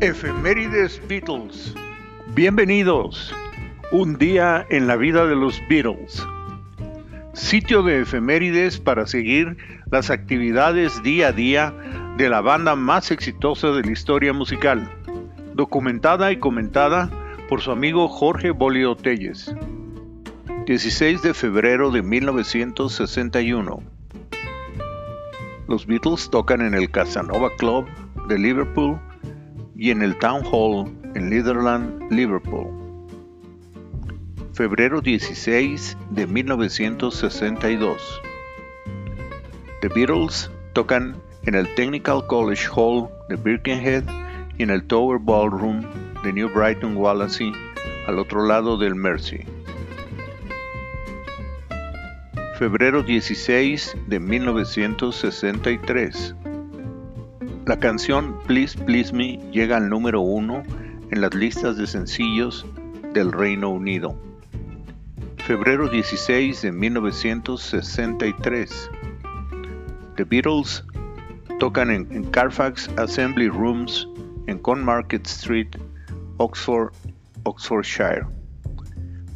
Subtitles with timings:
[0.00, 1.74] Efemérides Beatles.
[2.34, 3.34] Bienvenidos.
[3.92, 6.22] Un día en la vida de los Beatles.
[7.32, 9.56] Sitio de efemérides para seguir
[9.90, 11.74] las actividades día a día
[12.18, 14.86] de la banda más exitosa de la historia musical.
[15.54, 17.08] Documentada y comentada
[17.48, 19.54] por su amigo Jorge Bolio Telles.
[20.66, 23.82] 16 de febrero de 1961.
[25.68, 27.86] Los Beatles tocan en el Casanova Club
[28.28, 29.00] de Liverpool
[29.78, 32.66] y en el Town Hall en Litherland, Liverpool.
[34.52, 38.22] Febrero 16 de 1962.
[39.82, 44.04] The Beatles tocan en el Technical College Hall de Birkenhead
[44.56, 45.82] y en el Tower Ballroom
[46.24, 47.52] de New Brighton Wallasey
[48.06, 49.44] al otro lado del Mersey.
[52.58, 56.34] Febrero 16 de 1963.
[57.66, 60.62] La canción Please Please Me llega al número uno
[61.10, 62.64] en las listas de sencillos
[63.12, 64.16] del Reino Unido.
[65.38, 68.90] Febrero 16 de 1963.
[70.14, 70.84] The Beatles
[71.58, 74.06] tocan en, Carfax Assembly Rooms
[74.46, 75.70] en Conmarket Street,
[76.36, 76.92] Oxford,
[77.42, 78.28] Oxfordshire.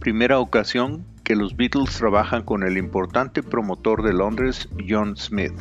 [0.00, 5.54] Primera ocasión que los Beatles trabajan con el importante promotor de Londres, John Smith.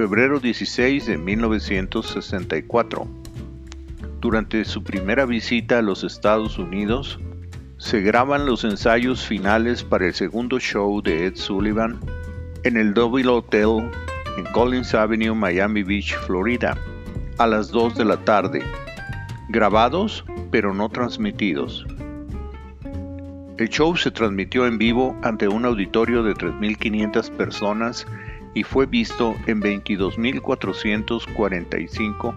[0.00, 3.06] Febrero 16 de 1964.
[4.18, 7.20] Durante su primera visita a los Estados Unidos,
[7.76, 12.00] se graban los ensayos finales para el segundo show de Ed Sullivan
[12.64, 13.90] en el Double Hotel
[14.38, 16.78] en Collins Avenue, Miami Beach, Florida,
[17.36, 18.62] a las 2 de la tarde,
[19.50, 21.86] grabados pero no transmitidos.
[23.58, 28.06] El show se transmitió en vivo ante un auditorio de 3.500 personas
[28.54, 32.34] y fue visto en 22.445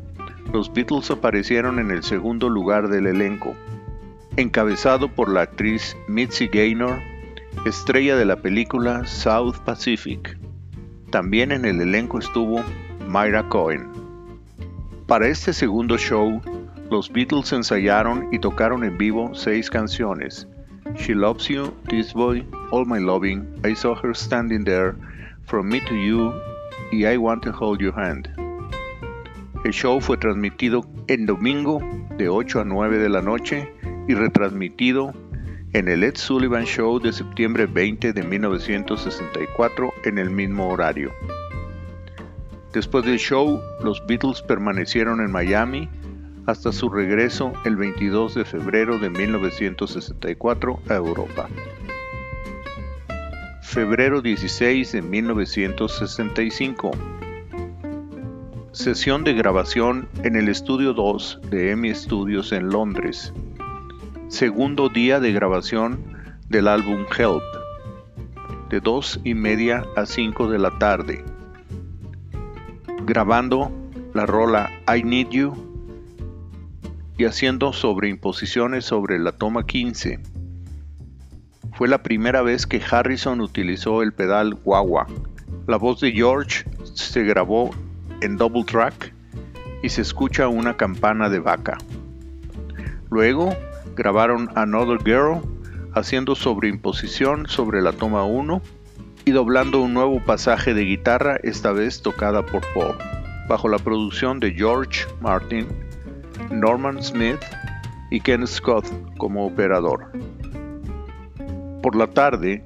[0.53, 3.55] los Beatles aparecieron en el segundo lugar del elenco,
[4.35, 6.99] encabezado por la actriz Mitzi Gaynor,
[7.65, 10.37] estrella de la película South Pacific.
[11.09, 12.63] También en el elenco estuvo
[13.07, 13.87] Myra Cohen.
[15.07, 16.41] Para este segundo show,
[16.91, 20.45] los Beatles ensayaron y tocaron en vivo seis canciones:
[20.95, 24.93] She Loves You, This Boy, All My Loving, I Saw Her Standing There,
[25.45, 26.33] From Me to You
[26.91, 28.29] y I Want to Hold Your Hand.
[29.63, 31.79] El show fue transmitido en domingo
[32.17, 33.71] de 8 a 9 de la noche
[34.07, 35.13] y retransmitido
[35.73, 41.11] en el Ed Sullivan Show de septiembre 20 de 1964 en el mismo horario.
[42.77, 45.89] Después del show, los Beatles permanecieron en Miami
[46.45, 51.49] hasta su regreso el 22 de febrero de 1964 a Europa.
[53.63, 56.91] Febrero 16 de 1965.
[58.73, 63.33] Sesión de grabación en el estudio 2 de EMI Studios en Londres
[64.27, 65.99] segundo día de grabación
[66.47, 67.41] del álbum Help,
[68.69, 71.25] de 2 y media a 5 de la tarde,
[73.07, 73.71] grabando
[74.13, 75.55] la rola I Need You
[77.17, 80.19] y haciendo sobreimposiciones sobre la toma 15.
[81.71, 85.07] Fue la primera vez que Harrison utilizó el pedal guagua.
[85.67, 87.71] La voz de George se grabó
[88.19, 89.13] en double track
[89.81, 91.77] y se escucha una campana de vaca.
[93.09, 93.55] Luego
[93.95, 95.39] grabaron Another Girl
[95.93, 98.61] haciendo sobreimposición sobre la toma 1
[99.27, 102.95] y doblando un nuevo pasaje de guitarra, esta vez tocada por Paul,
[103.49, 105.67] bajo la producción de George Martin,
[106.49, 107.43] Norman Smith
[108.09, 108.85] y Ken Scott
[109.17, 110.13] como operador.
[111.83, 112.63] Por la tarde,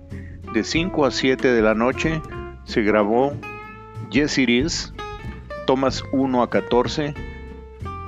[0.53, 2.21] de 5 a 7 de la noche,
[2.65, 3.33] se grabó
[4.11, 4.93] Yes It Is,
[5.65, 7.15] tomas 1 a 14,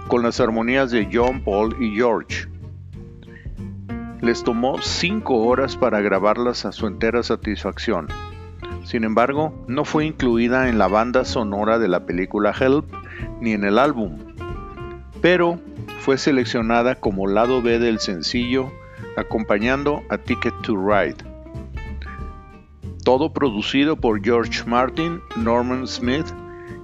[0.07, 2.47] con las armonías de John, Paul y George.
[4.21, 8.09] Les tomó cinco horas para grabarlas a su entera satisfacción.
[8.83, 12.85] Sin embargo, no fue incluida en la banda sonora de la película Help
[13.39, 14.17] ni en el álbum,
[15.21, 15.59] pero
[15.99, 18.71] fue seleccionada como lado B del sencillo,
[19.15, 21.15] acompañando a Ticket to Ride.
[23.05, 26.27] Todo producido por George Martin, Norman Smith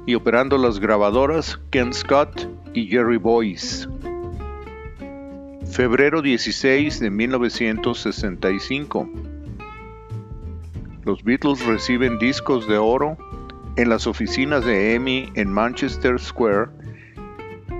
[0.06, 3.88] y operando las grabadoras Ken Scott y Jerry Boyce.
[5.72, 9.10] Febrero 16 de 1965.
[11.10, 13.18] Los Beatles reciben discos de oro
[13.78, 16.68] en las oficinas de EMI en Manchester Square,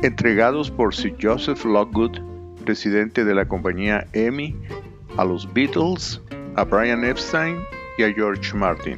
[0.02, 2.18] entregados por Sir Joseph Lockwood
[2.66, 4.56] presidente de la compañía EMI,
[5.18, 6.20] a los Beatles,
[6.56, 7.60] a Brian Epstein
[8.00, 8.98] y a George Martin.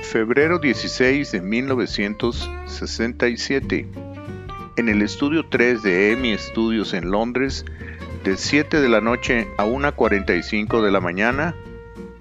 [0.00, 3.88] Febrero 16 de 1967.
[4.76, 7.64] En el estudio 3 de EMI Studios en Londres,
[8.22, 11.56] de 7 de la noche a 1.45 de la mañana,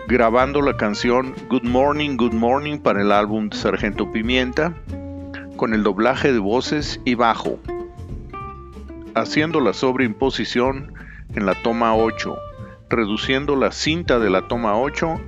[0.07, 4.73] grabando la canción Good Morning, Good Morning para el álbum Sargento Pimienta,
[5.55, 7.59] con el doblaje de voces y bajo,
[9.15, 10.94] haciendo la sobreimposición
[11.35, 12.35] en la toma 8,
[12.89, 15.21] reduciendo la cinta de la toma 8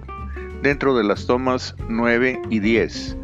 [0.62, 3.18] dentro de las tomas 9 y 10,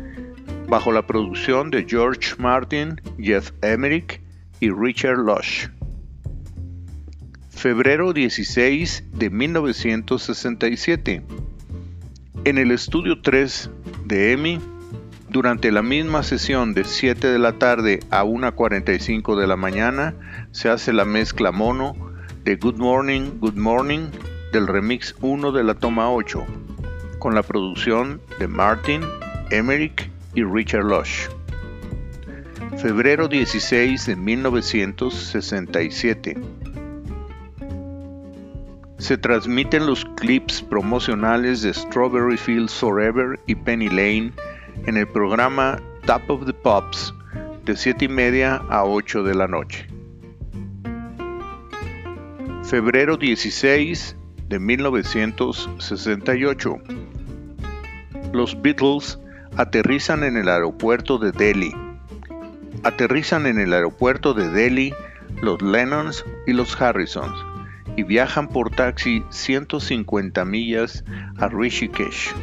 [0.69, 4.21] bajo la producción de George Martin, Jeff Emerick
[4.62, 5.68] y Richard Lush.
[7.62, 11.21] Febrero 16 de 1967.
[12.44, 13.70] En el estudio 3
[14.06, 14.60] de EMI,
[15.30, 20.16] durante la misma sesión de 7 de la tarde a 1.45 de la mañana,
[20.50, 21.96] se hace la mezcla mono
[22.44, 24.08] de Good Morning, Good Morning
[24.52, 26.44] del remix 1 de la toma 8,
[27.20, 29.04] con la producción de Martin,
[29.52, 31.28] Emerick y Richard Lush.
[32.82, 36.38] Febrero 16 de 1967.
[39.01, 44.31] Se transmiten los clips promocionales de Strawberry Fields Forever y Penny Lane
[44.86, 47.12] en el programa Top of the Pops
[47.65, 49.88] de 7 y media a 8 de la noche.
[52.63, 54.15] Febrero 16
[54.50, 56.75] de 1968.
[58.33, 59.18] Los Beatles
[59.57, 61.74] aterrizan en el aeropuerto de Delhi.
[62.83, 64.94] Aterrizan en el aeropuerto de Delhi
[65.42, 67.50] los Lennons y los Harrisons
[67.96, 71.04] y viajan por taxi 150 millas
[71.38, 72.34] a Rishikesh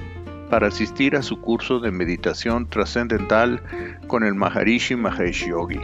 [0.51, 3.63] para asistir a su curso de meditación trascendental
[4.07, 5.81] con el Maharishi Mahesh Yogi.